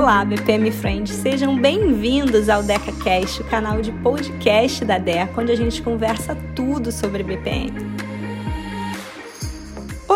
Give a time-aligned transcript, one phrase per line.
[0.00, 5.56] Olá, BPM Friends, sejam bem-vindos ao DecaCast, o canal de podcast da Deca, onde a
[5.56, 7.97] gente conversa tudo sobre BPM.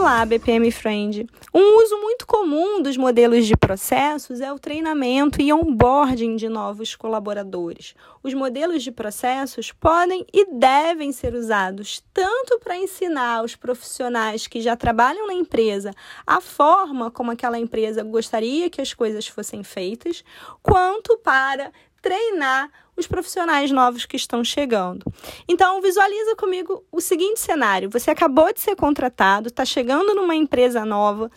[0.00, 1.26] Olá, BPM Friend.
[1.52, 6.94] Um uso muito comum dos modelos de processos é o treinamento e onboarding de novos
[6.94, 7.96] colaboradores.
[8.22, 14.60] Os modelos de processos podem e devem ser usados tanto para ensinar os profissionais que
[14.60, 15.90] já trabalham na empresa
[16.24, 20.22] a forma como aquela empresa gostaria que as coisas fossem feitas,
[20.62, 25.04] quanto para treinar os profissionais novos que estão chegando.
[25.48, 30.84] Então, visualiza comigo o seguinte cenário: você acabou de ser contratado, está chegando numa empresa
[30.84, 31.30] nova,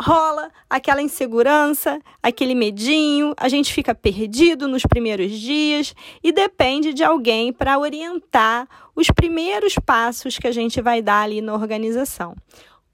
[0.00, 7.04] rola aquela insegurança, aquele medinho, a gente fica perdido nos primeiros dias e depende de
[7.04, 12.34] alguém para orientar os primeiros passos que a gente vai dar ali na organização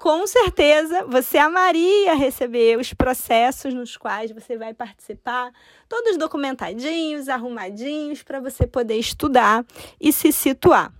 [0.00, 5.52] com certeza você amaria receber os processos nos quais você vai participar,
[5.86, 9.62] todos documentadinhos, arrumadinhos, para você poder estudar
[10.00, 10.90] e se situar.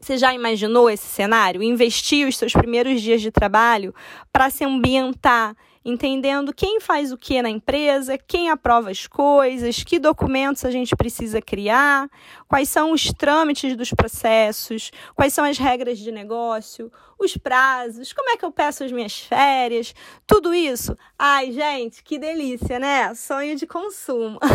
[0.00, 1.62] Você já imaginou esse cenário?
[1.62, 3.94] Investir os seus primeiros dias de trabalho
[4.32, 9.98] para se ambientar entendendo quem faz o que na empresa, quem aprova as coisas, que
[9.98, 12.08] documentos a gente precisa criar,
[12.46, 18.30] quais são os trâmites dos processos, quais são as regras de negócio, os prazos, como
[18.30, 19.94] é que eu peço as minhas férias,
[20.26, 20.96] tudo isso.
[21.18, 23.14] Ai, gente, que delícia, né?
[23.14, 24.38] Sonho de consumo.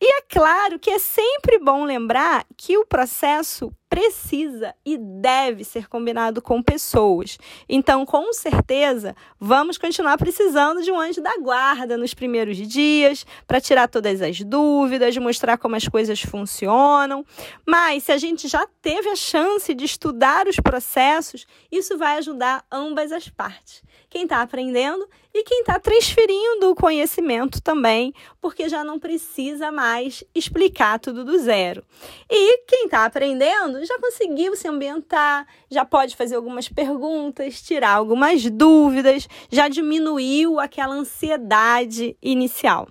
[0.00, 5.88] E é claro que é sempre bom lembrar que o processo precisa e deve ser
[5.88, 7.36] combinado com pessoas.
[7.68, 13.60] Então, com certeza, vamos continuar precisando de um anjo da guarda nos primeiros dias para
[13.60, 17.26] tirar todas as dúvidas, mostrar como as coisas funcionam.
[17.66, 22.64] Mas se a gente já teve a chance de estudar os processos, isso vai ajudar
[22.70, 28.82] ambas as partes quem está aprendendo e quem está transferindo o conhecimento também, porque já
[28.82, 31.84] não precisa mais explicar tudo do zero.
[32.30, 38.44] E quem está aprendendo já conseguiu se ambientar, já pode fazer algumas perguntas, tirar algumas
[38.50, 42.88] dúvidas, já diminuiu aquela ansiedade inicial.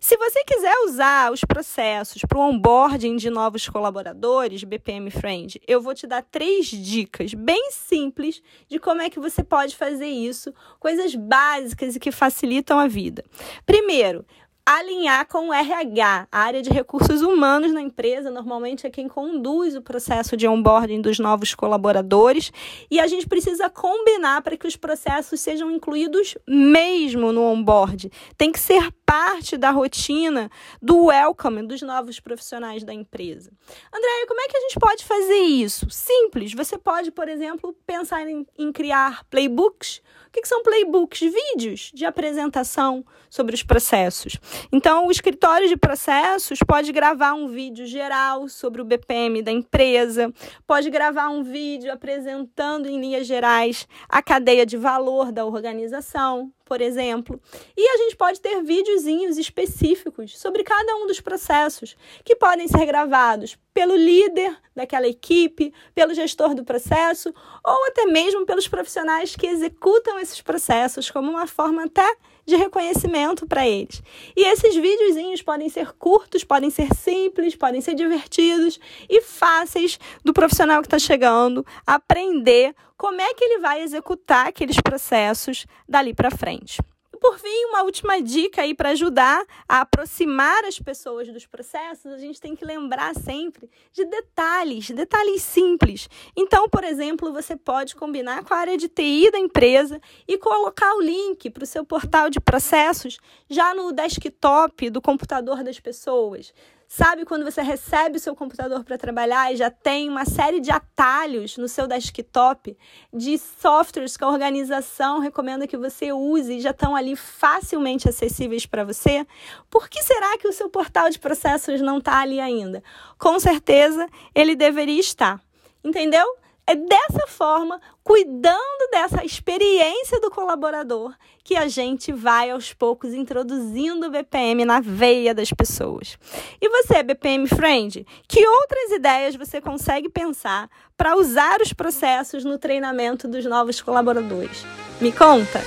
[0.00, 5.80] Se você quiser usar os processos para o onboarding de novos colaboradores, BPM Friend, eu
[5.80, 10.52] vou te dar três dicas bem simples de como é que você pode fazer isso,
[10.80, 13.24] coisas básicas e que facilitam a vida.
[13.64, 14.26] Primeiro,
[14.64, 16.28] alinhar com o RH.
[16.30, 21.00] A área de recursos humanos na empresa normalmente é quem conduz o processo de onboarding
[21.00, 22.52] dos novos colaboradores
[22.90, 28.10] e a gente precisa combinar para que os processos sejam incluídos mesmo no onboard.
[28.36, 33.50] Tem que ser parte da rotina do welcome dos novos profissionais da empresa.
[33.92, 35.90] Andréia, como é que a gente pode fazer isso?
[35.90, 36.54] Simples.
[36.54, 40.00] Você pode, por exemplo, pensar em, em criar playbooks
[40.32, 41.20] o que são playbooks?
[41.20, 44.38] Vídeos de apresentação sobre os processos.
[44.72, 50.32] Então, o escritório de processos pode gravar um vídeo geral sobre o BPM da empresa,
[50.66, 56.80] pode gravar um vídeo apresentando em linhas gerais a cadeia de valor da organização, por
[56.80, 57.38] exemplo.
[57.76, 61.94] E a gente pode ter videozinhos específicos sobre cada um dos processos,
[62.24, 67.28] que podem ser gravados pelo líder daquela equipe, pelo gestor do processo,
[67.62, 72.10] ou até mesmo pelos profissionais que executam esses processos, como uma forma até
[72.46, 74.02] de reconhecimento para eles.
[74.34, 80.32] E esses videozinhos podem ser curtos, podem ser simples, podem ser divertidos e fáceis do
[80.32, 86.30] profissional que está chegando aprender como é que ele vai executar aqueles processos dali para
[86.30, 86.80] frente
[87.22, 92.18] por fim, uma última dica aí para ajudar a aproximar as pessoas dos processos, a
[92.18, 96.08] gente tem que lembrar sempre de detalhes, detalhes simples.
[96.36, 100.92] Então, por exemplo, você pode combinar com a área de TI da empresa e colocar
[100.96, 106.52] o link para o seu portal de processos já no desktop do computador das pessoas.
[106.94, 110.70] Sabe quando você recebe o seu computador para trabalhar e já tem uma série de
[110.70, 112.76] atalhos no seu desktop
[113.10, 118.66] de softwares que a organização recomenda que você use e já estão ali facilmente acessíveis
[118.66, 119.26] para você?
[119.70, 122.84] Por que será que o seu portal de processos não está ali ainda?
[123.18, 125.40] Com certeza ele deveria estar.
[125.82, 126.26] Entendeu?
[126.64, 131.12] É dessa forma, cuidando dessa experiência do colaborador,
[131.42, 136.16] que a gente vai aos poucos introduzindo o BPM na veia das pessoas.
[136.60, 142.58] E você, BPM Friend, que outras ideias você consegue pensar para usar os processos no
[142.58, 144.64] treinamento dos novos colaboradores?
[145.00, 145.60] Me conta!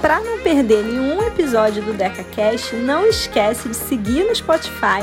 [0.00, 5.02] Para não perder nenhum episódio do DecaCast, não esquece de seguir no Spotify,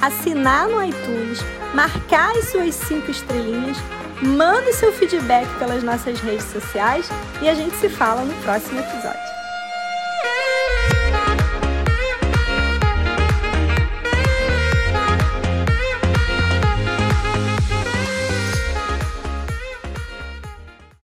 [0.00, 1.40] assinar no iTunes,
[1.74, 3.76] marcar as suas cinco estrelinhas
[4.22, 7.06] Mande seu feedback pelas nossas redes sociais
[7.42, 9.35] e a gente se fala no próximo episódio.